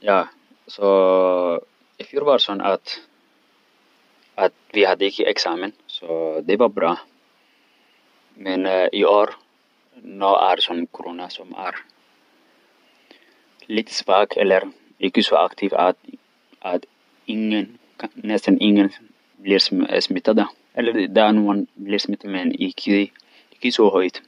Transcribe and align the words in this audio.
Ja, 0.00 0.28
så 0.66 1.60
i 1.98 2.04
fjol 2.04 2.24
var 2.24 2.32
det 2.32 2.42
så 2.42 2.52
att, 2.52 3.00
att 4.34 4.52
vi 4.72 4.84
hade 4.84 5.04
inte 5.04 5.24
examen, 5.24 5.72
så 5.86 6.40
det 6.44 6.56
var 6.56 6.68
bra. 6.68 6.98
Men 8.34 8.66
uh, 8.66 8.88
i 8.92 9.04
år, 9.04 9.30
nu 10.02 10.24
är 10.24 10.56
sån 10.56 10.86
corona 10.86 11.28
som 11.28 11.54
är 11.54 11.74
lite 13.66 13.94
svag 13.94 14.36
eller 14.36 14.70
inte 14.98 15.22
så 15.22 15.36
aktiv 15.36 15.74
att, 15.74 15.96
att 16.58 16.84
ingen, 17.24 17.78
nästan 18.14 18.60
ingen 18.60 18.90
blir 19.36 19.90
eh, 19.92 20.00
smittad. 20.00 20.46
Eller 20.74 21.08
där 21.08 21.32
någon 21.32 21.66
blir 21.74 21.98
smittad 21.98 22.30
men 22.30 22.62
icke, 22.62 23.08
icke 23.50 23.72
så 23.72 24.00
högt 24.00 24.22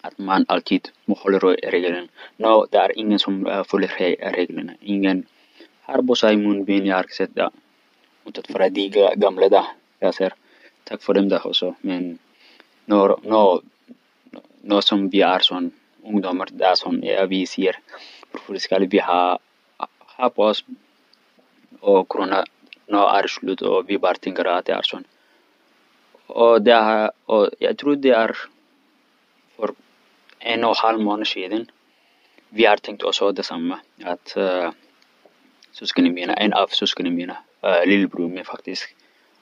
att 0.00 0.18
man 0.18 0.44
alltid 0.48 0.88
håller 1.06 1.40
reglerna. 1.70 2.08
No, 2.36 2.66
det 2.70 2.78
är 2.78 2.98
ingen 2.98 3.18
som 3.18 3.46
uh, 3.46 3.64
följer 3.64 4.16
reglerna. 4.32 4.72
Ingen 4.80 5.26
har 5.82 6.02
på 6.02 6.30
i 6.30 6.36
munbin, 6.36 6.86
jag 6.86 6.96
har 6.96 7.02
sett 7.02 7.34
det. 7.34 7.50
Inte 8.24 8.42
för 8.52 8.60
att 8.60 8.74
de 8.74 9.14
gamla 9.16 9.48
där, 9.48 9.64
jag 9.98 10.14
ser. 10.14 10.32
Tack 10.84 11.02
för 11.02 11.14
dem 11.14 11.28
där 11.28 11.46
också. 11.46 11.74
Men 11.80 12.18
no, 12.84 13.20
no, 13.22 13.62
no 14.62 14.82
som 14.82 15.08
vi 15.08 15.20
är 15.20 15.38
som 15.38 15.70
ungdomar, 16.04 16.48
det 16.52 16.64
är 16.64 16.74
som 16.74 17.02
ja, 17.02 17.26
vi 17.26 17.46
ser. 17.46 17.78
Varför 18.32 18.58
ska 18.58 18.78
vi 18.78 18.98
ha, 18.98 19.38
ha 20.16 20.30
på 20.30 20.42
oss 20.42 20.64
och 21.80 22.08
corona 22.08 22.44
no 22.86 22.98
är 22.98 23.26
slut 23.26 23.62
och 23.62 23.88
vi 23.88 23.98
bara 23.98 24.14
tänker 24.14 24.44
att 24.44 24.64
det 24.64 24.72
är 24.72 24.82
så. 24.82 25.00
Och, 26.26 26.62
det 26.62 27.10
och 27.26 27.50
jag 27.58 27.78
tror 27.78 27.96
det 27.96 28.10
är 28.10 28.36
En 30.42 30.64
og 30.64 30.76
halv 30.82 31.00
måned 31.00 31.26
siden 31.26 31.68
vi 32.50 32.64
har 32.64 32.76
tenkt 32.76 33.02
også 33.02 33.32
det 33.32 33.44
samme. 33.44 33.78
At 34.04 34.36
eh, 34.36 34.66
uh, 34.68 34.72
søsknene 35.72 36.12
mine, 36.12 36.34
en 36.40 36.52
av 36.52 36.68
søsknene 36.68 37.14
mine, 37.14 37.36
uh, 37.64 37.80
lillebroren 37.86 38.34
min 38.34 38.44
faktisk 38.44 38.92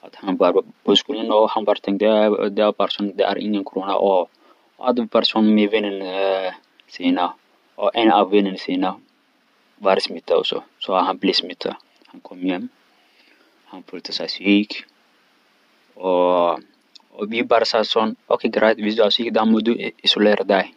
at 0.03 0.17
han 0.17 0.39
var 0.39 0.55
på 0.85 0.95
skolen, 0.97 1.33
og 1.33 1.51
han 1.51 1.65
bare 1.65 1.83
tenkte 1.85 2.07
eh, 2.07 2.51
det 2.51 2.65
er, 2.65 2.73
person, 2.73 3.13
det 3.17 3.27
er 3.27 3.37
ingen 3.37 3.65
korona. 3.65 3.97
Og 3.97 4.31
hadde 4.81 5.07
person 5.09 5.55
med 5.55 5.69
vennene 5.69 6.15
eh, 6.23 6.53
sine, 6.89 7.29
og 7.77 7.91
en 7.95 8.13
av 8.13 8.31
vennene 8.33 8.59
sine 8.59 8.95
var 9.81 10.01
smittet 10.01 10.37
også, 10.37 10.63
så 10.81 11.01
han 11.01 11.19
ble 11.21 11.35
smittet. 11.37 11.77
Han 12.13 12.21
kom 12.25 12.41
hjem, 12.45 12.69
han 13.73 13.85
følte 13.89 14.13
seg 14.13 14.33
syk, 14.33 14.81
og, 15.97 16.65
og 17.13 17.31
vi 17.31 17.45
bare 17.45 17.69
sa 17.69 17.85
sånn 17.85 18.17
OK, 18.29 18.49
greit, 18.53 18.81
hvis 18.81 18.97
du 18.99 19.05
er 19.05 19.15
syk, 19.15 19.31
da 19.37 19.45
må 19.49 19.61
du 19.65 19.75
isolere 20.03 20.45
deg. 20.49 20.73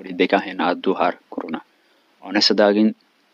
För 0.00 0.12
det 0.12 0.26
kan 0.26 0.40
att 0.60 0.82
du 0.82 0.90
har 0.90 1.14
corona. 1.28 1.60
Och 2.18 2.32
nästa 2.32 2.54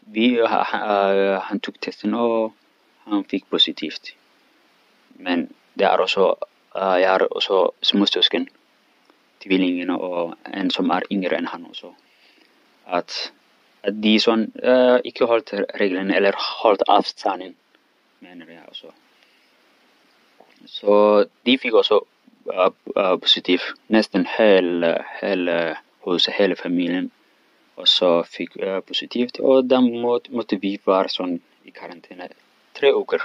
vi, 0.01 0.39
eh, 0.39 1.41
han 1.41 1.61
tog 1.61 1.81
testen 1.81 2.15
och 2.15 2.53
han 3.05 3.25
fick 3.25 3.51
positivt. 3.51 4.15
Men 5.09 5.49
det 5.75 5.85
är 5.85 6.01
också, 6.01 6.37
uh, 6.77 6.99
jag 7.01 7.11
har 7.11 7.37
också 7.37 7.73
småsyskon, 7.81 8.47
tvillingen 9.39 9.91
och 9.91 10.35
en 10.43 10.71
som 10.71 10.91
är 10.91 11.03
yngre 11.11 11.37
än 11.37 11.47
han 11.47 11.67
också. 11.67 11.95
Att 12.85 13.33
Att 13.81 14.03
de 14.03 14.21
som 14.21 14.41
uh, 14.65 14.99
icke 15.05 15.25
hållit 15.25 15.53
reglerna 15.53 16.15
eller 16.15 16.35
hållit 16.63 16.83
avstånden 16.83 17.55
menar 18.19 18.47
jag 18.47 18.69
också. 18.69 18.93
Så 20.67 21.25
de 21.43 21.59
fick 21.59 21.75
också 21.75 22.05
uh, 22.47 22.71
uh, 22.97 23.61
nästan 23.87 24.27
hela, 24.39 25.05
hela 25.21 25.77
hos 26.13 26.29
hela 26.29 26.57
familjen. 26.57 27.11
Och 27.75 27.89
så 27.89 28.23
fick 28.23 28.51
jag 28.57 28.87
positivt 28.87 29.39
och 29.39 29.65
då 29.65 29.81
måste 30.31 30.57
vi 30.57 30.79
vara 30.85 31.09
som 31.09 31.41
i 31.63 31.71
karantän 31.71 32.29
tre 32.73 32.93
veckor. 32.93 33.23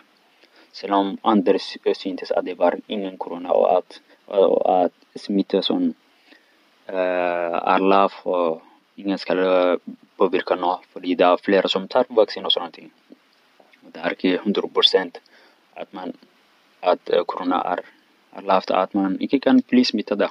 Sen 0.72 0.94
om 0.94 1.18
andra 1.22 1.58
eh, 1.84 1.94
syntes 1.94 2.32
att 2.32 2.46
det 2.46 2.54
var 2.54 2.80
ingen 2.88 3.18
corona 3.18 3.52
och 3.52 3.78
att, 3.78 4.02
och 4.26 4.84
att 4.84 4.94
smitta 5.16 5.62
som 5.62 5.94
uh, 6.90 7.58
är 7.74 7.80
lav 7.80 8.14
och 8.24 8.62
ingen 8.96 9.18
ska 9.18 9.34
eh, 9.34 9.78
påverka 10.18 10.56
något. 10.56 10.86
För 10.86 11.00
det 11.00 11.22
är 11.22 11.38
flera 11.38 11.68
som 11.68 11.88
tar 11.88 12.06
vaccin 12.10 12.46
och 12.46 12.54
sånt. 12.54 12.78
Det 13.82 14.00
är 14.00 14.10
inte 14.12 14.44
hundra 14.44 14.68
procent 14.68 15.22
att 15.74 15.94
man 15.94 16.14
att 16.80 17.10
corona 17.26 17.62
är, 17.62 17.80
är 18.38 18.42
lavt, 18.42 18.72
att 18.72 18.94
man 18.94 19.20
inte 19.20 19.40
kan 19.40 19.62
bli 19.68 19.86
smittad. 19.86 20.30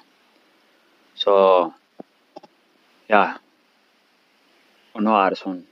Så 1.14 1.72
ja. 3.10 3.25
Och 4.93 5.03
nu 5.03 5.10
är 5.10 5.31
det 5.31 5.62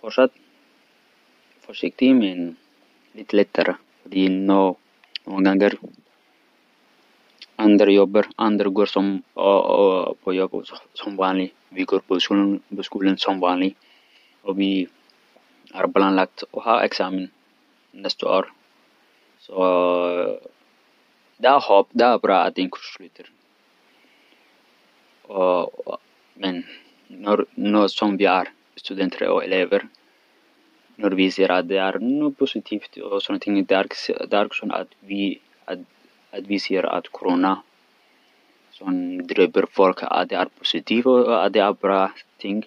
fortsatt 0.00 0.32
försiktig 1.60 2.14
men 2.14 2.56
lite 3.12 3.36
lättare. 3.36 3.74
För 4.02 4.08
det 4.10 4.26
är 4.26 4.30
många 4.30 4.74
gånger 5.24 5.78
andra 7.56 7.90
jobbar, 7.90 8.26
andra 8.36 8.68
går 8.68 8.86
som, 8.86 9.22
och, 9.34 9.62
och, 9.64 10.20
på 10.20 10.34
jobb 10.34 10.66
som 10.94 11.16
vanligt. 11.16 11.54
Vi 11.68 11.84
går 11.84 11.98
på 11.98 12.20
skolan, 12.20 12.62
på 12.76 12.82
skolan 12.82 13.18
som 13.18 13.40
vanligt. 13.40 13.78
Och 14.42 14.60
vi 14.60 14.88
har 15.72 15.88
planlagt 15.88 16.42
att 16.52 16.64
ha 16.64 16.82
examen 16.84 17.30
nästa 17.90 18.38
år. 18.38 18.52
Så 19.38 19.54
det 21.36 21.48
är 21.48 21.60
hopp, 21.60 21.88
det 21.90 22.04
är 22.04 22.18
bra 22.18 22.36
att 22.36 22.54
den 22.54 22.70
kurs 22.70 22.94
slutar. 22.96 23.26
Och, 25.22 25.98
men 26.34 26.64
när, 27.06 27.44
när 27.54 27.88
som 27.88 28.16
vi 28.16 28.24
är 28.24 28.48
studenter 28.76 29.28
och 29.28 29.44
elever, 29.44 29.88
när 30.96 31.10
vi 31.10 31.30
ser 31.30 31.50
att 31.50 31.68
det 31.68 31.78
är 31.78 31.98
något 31.98 32.38
positivt 32.38 32.96
och 32.96 33.22
sånt, 33.22 33.44
det 33.44 33.74
är, 33.74 34.26
det 34.26 34.36
är 34.36 34.48
så 34.52 34.72
att 34.72 34.88
vi, 35.00 35.38
att 35.64 35.78
att 36.36 36.46
vi 36.46 36.58
ser 36.58 36.82
att 36.82 37.08
corona 37.08 37.62
som 38.70 39.26
driver 39.26 39.66
folk 39.70 39.98
att 40.02 40.28
det 40.28 40.36
är 40.36 40.48
positivt 40.58 41.06
och 41.06 41.44
att 41.44 41.52
det 41.52 41.60
är 41.60 41.72
bra 41.72 42.12
ting. 42.38 42.64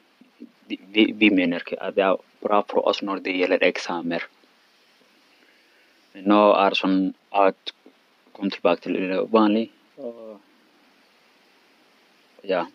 Vi, 0.68 1.12
vi 1.16 1.32
menar 1.32 1.62
att 1.80 1.96
det 1.96 2.02
är 2.02 2.18
bra 2.40 2.64
för 2.70 2.88
oss 2.88 3.02
när 3.02 3.20
det 3.20 3.32
gäller 3.32 3.64
examen. 3.64 4.20
Nu 6.14 6.34
är 6.34 6.72
som 6.72 7.14
att 7.30 7.74
komma 8.32 8.50
tillbaka 8.50 8.82
till 8.82 9.26
vanligt. 9.30 9.72
Ja. 12.42 12.68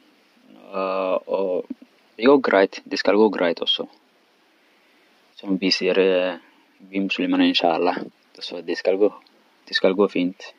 Äh, 0.72 1.14
och 1.14 1.66
det 2.16 2.24
går 2.24 2.38
grejt. 2.38 2.80
Det 2.84 2.96
ska 2.96 3.12
gå 3.12 3.28
grejt 3.28 3.62
också. 3.62 3.86
Som 5.34 5.56
vi 5.56 5.70
ser, 5.70 5.98
eh, 5.98 6.34
vi 6.78 7.00
muslimer 7.00 7.40
inshallah. 7.40 7.96
Så 8.38 8.60
det 8.60 8.76
ska 8.76 8.92
gå, 8.92 9.14
det 9.68 9.74
ska 9.74 9.90
gå 9.90 10.08
fint. 10.08 10.54